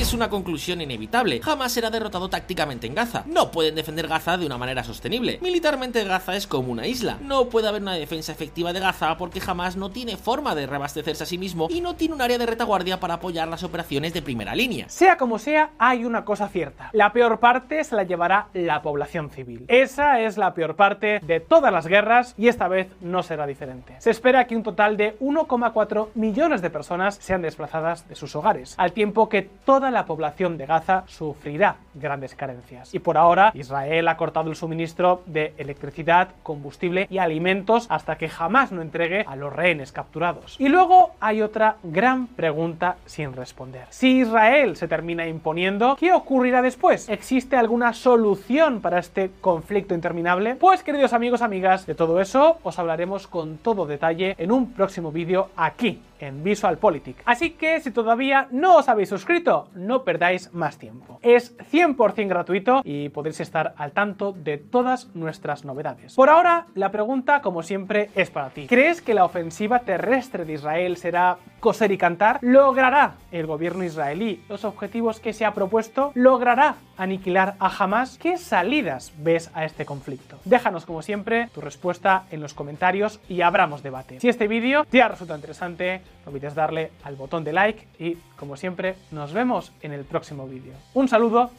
es 0.00 0.14
una 0.14 0.30
conclusión 0.30 0.80
inevitable. 0.80 1.40
Jamás 1.42 1.72
será 1.72 1.90
derrotado 1.90 2.28
tácticamente 2.30 2.86
en 2.86 2.94
Gaza. 2.94 3.24
No 3.26 3.50
pueden 3.50 3.74
defender 3.74 4.06
Gaza 4.06 4.36
de 4.36 4.46
una 4.46 4.56
manera 4.56 4.84
sostenible. 4.84 5.38
Militarmente 5.42 6.04
Gaza 6.04 6.36
es 6.36 6.46
como 6.46 6.70
una 6.70 6.86
isla. 6.86 7.18
No 7.20 7.46
puede 7.46 7.66
haber 7.66 7.82
una 7.82 7.94
defensa 7.94 8.30
efectiva 8.30 8.72
de 8.72 8.78
Gaza 8.78 9.16
porque 9.16 9.40
jamás 9.40 9.76
no 9.76 9.90
tiene 9.90 10.16
forma 10.16 10.54
de 10.54 10.66
reabastecerse 10.66 11.24
a 11.24 11.26
sí 11.26 11.36
mismo 11.36 11.66
y 11.68 11.80
no 11.80 11.96
tiene 11.96 12.14
un 12.14 12.22
área 12.22 12.38
de 12.38 12.46
retaguardia 12.46 13.00
para 13.00 13.14
apoyar 13.14 13.48
las 13.48 13.64
operaciones 13.64 14.14
de 14.14 14.22
primera 14.22 14.54
línea. 14.54 14.88
Sea 14.88 15.16
como 15.16 15.38
sea, 15.38 15.70
hay 15.78 16.04
una 16.04 16.24
cosa 16.24 16.48
cierta. 16.48 16.90
La 16.92 17.12
peor 17.12 17.40
parte 17.40 17.82
se 17.82 17.96
la 17.96 18.04
llevará 18.04 18.48
la 18.54 18.82
población 18.82 19.30
civil. 19.30 19.64
Esa 19.66 20.20
es 20.20 20.38
la 20.38 20.54
peor 20.54 20.76
parte 20.76 21.18
de 21.20 21.40
todas 21.40 21.72
las 21.72 21.88
guerras 21.88 22.34
y 22.38 22.46
esta 22.46 22.68
vez 22.68 22.88
no 23.00 23.24
será 23.24 23.48
diferente. 23.48 23.96
Se 23.98 24.10
espera 24.10 24.46
que 24.46 24.54
un 24.54 24.62
total 24.62 24.96
de 24.96 25.18
1,4 25.18 26.08
millones 26.14 26.62
de 26.62 26.70
personas 26.70 27.16
sean 27.20 27.42
desplazadas 27.42 28.08
de 28.08 28.14
sus 28.14 28.36
hogares, 28.36 28.74
al 28.78 28.92
tiempo 28.92 29.28
que 29.28 29.42
toda 29.42 29.87
la 29.90 30.06
población 30.06 30.56
de 30.58 30.66
Gaza 30.66 31.04
sufrirá 31.06 31.76
grandes 31.94 32.34
carencias. 32.34 32.94
Y 32.94 32.98
por 32.98 33.16
ahora, 33.16 33.50
Israel 33.54 34.08
ha 34.08 34.16
cortado 34.16 34.50
el 34.50 34.56
suministro 34.56 35.22
de 35.26 35.54
electricidad, 35.58 36.28
combustible 36.42 37.06
y 37.10 37.18
alimentos 37.18 37.86
hasta 37.88 38.16
que 38.16 38.28
jamás 38.28 38.72
no 38.72 38.82
entregue 38.82 39.24
a 39.26 39.36
los 39.36 39.52
rehenes 39.52 39.92
capturados. 39.92 40.56
Y 40.58 40.68
luego 40.68 41.12
hay 41.20 41.42
otra 41.42 41.76
gran 41.82 42.26
pregunta 42.28 42.96
sin 43.06 43.32
responder. 43.32 43.86
Si 43.90 44.20
Israel 44.20 44.76
se 44.76 44.88
termina 44.88 45.26
imponiendo, 45.26 45.96
¿qué 45.96 46.12
ocurrirá 46.12 46.62
después? 46.62 47.08
¿Existe 47.08 47.56
alguna 47.56 47.92
solución 47.92 48.80
para 48.80 48.98
este 48.98 49.30
conflicto 49.40 49.94
interminable? 49.94 50.56
Pues 50.56 50.82
queridos 50.82 51.12
amigos, 51.12 51.42
amigas, 51.42 51.86
de 51.86 51.94
todo 51.94 52.20
eso 52.20 52.58
os 52.62 52.78
hablaremos 52.78 53.26
con 53.26 53.58
todo 53.58 53.86
detalle 53.86 54.34
en 54.38 54.52
un 54.52 54.72
próximo 54.72 55.12
vídeo 55.12 55.50
aquí 55.56 56.00
en 56.18 56.42
VisualPolitik. 56.42 57.22
Así 57.24 57.50
que 57.50 57.80
si 57.80 57.90
todavía 57.90 58.48
no 58.50 58.76
os 58.76 58.88
habéis 58.88 59.08
suscrito, 59.08 59.68
no 59.74 60.04
perdáis 60.04 60.52
más 60.52 60.78
tiempo. 60.78 61.18
Es 61.22 61.56
100% 61.58 62.28
gratuito 62.28 62.82
y 62.84 63.08
podréis 63.08 63.40
estar 63.40 63.74
al 63.76 63.92
tanto 63.92 64.32
de 64.32 64.58
todas 64.58 65.14
nuestras 65.14 65.64
novedades. 65.64 66.14
Por 66.14 66.30
ahora, 66.30 66.66
la 66.74 66.90
pregunta, 66.90 67.40
como 67.40 67.62
siempre, 67.62 68.10
es 68.14 68.30
para 68.30 68.50
ti. 68.50 68.66
¿Crees 68.66 69.00
que 69.02 69.14
la 69.14 69.24
ofensiva 69.24 69.80
terrestre 69.80 70.44
de 70.44 70.54
Israel 70.54 70.96
será 70.96 71.38
coser 71.60 71.92
y 71.92 71.98
cantar? 71.98 72.38
¿Logrará 72.42 73.14
el 73.30 73.46
gobierno 73.46 73.84
israelí 73.84 74.42
los 74.48 74.64
objetivos 74.64 75.20
que 75.20 75.32
se 75.32 75.44
ha 75.44 75.54
propuesto? 75.54 76.12
¿Logrará 76.14 76.76
aniquilar 76.96 77.54
a 77.58 77.68
Hamas? 77.68 78.18
¿Qué 78.18 78.38
salidas 78.38 79.12
ves 79.18 79.50
a 79.54 79.64
este 79.64 79.84
conflicto? 79.84 80.38
Déjanos, 80.44 80.86
como 80.86 81.02
siempre, 81.02 81.48
tu 81.54 81.60
respuesta 81.60 82.24
en 82.30 82.40
los 82.40 82.54
comentarios 82.54 83.20
y 83.28 83.42
abramos 83.42 83.82
debate. 83.82 84.20
Si 84.20 84.28
este 84.28 84.48
vídeo 84.48 84.84
te 84.84 85.02
ha 85.02 85.08
resultado 85.08 85.38
interesante, 85.38 86.02
no 86.24 86.30
olvides 86.32 86.54
darle 86.54 86.92
al 87.04 87.16
botón 87.16 87.44
de 87.44 87.52
like 87.52 87.86
y, 87.98 88.16
como 88.36 88.56
siempre, 88.56 88.96
nos 89.10 89.32
vemos 89.32 89.72
en 89.82 89.92
el 89.92 90.04
próximo 90.04 90.46
vídeo. 90.46 90.74
Un 90.94 91.08
saludo 91.08 91.50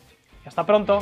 y 0.46 0.48
hasta 0.48 0.66
pronto. 0.66 1.00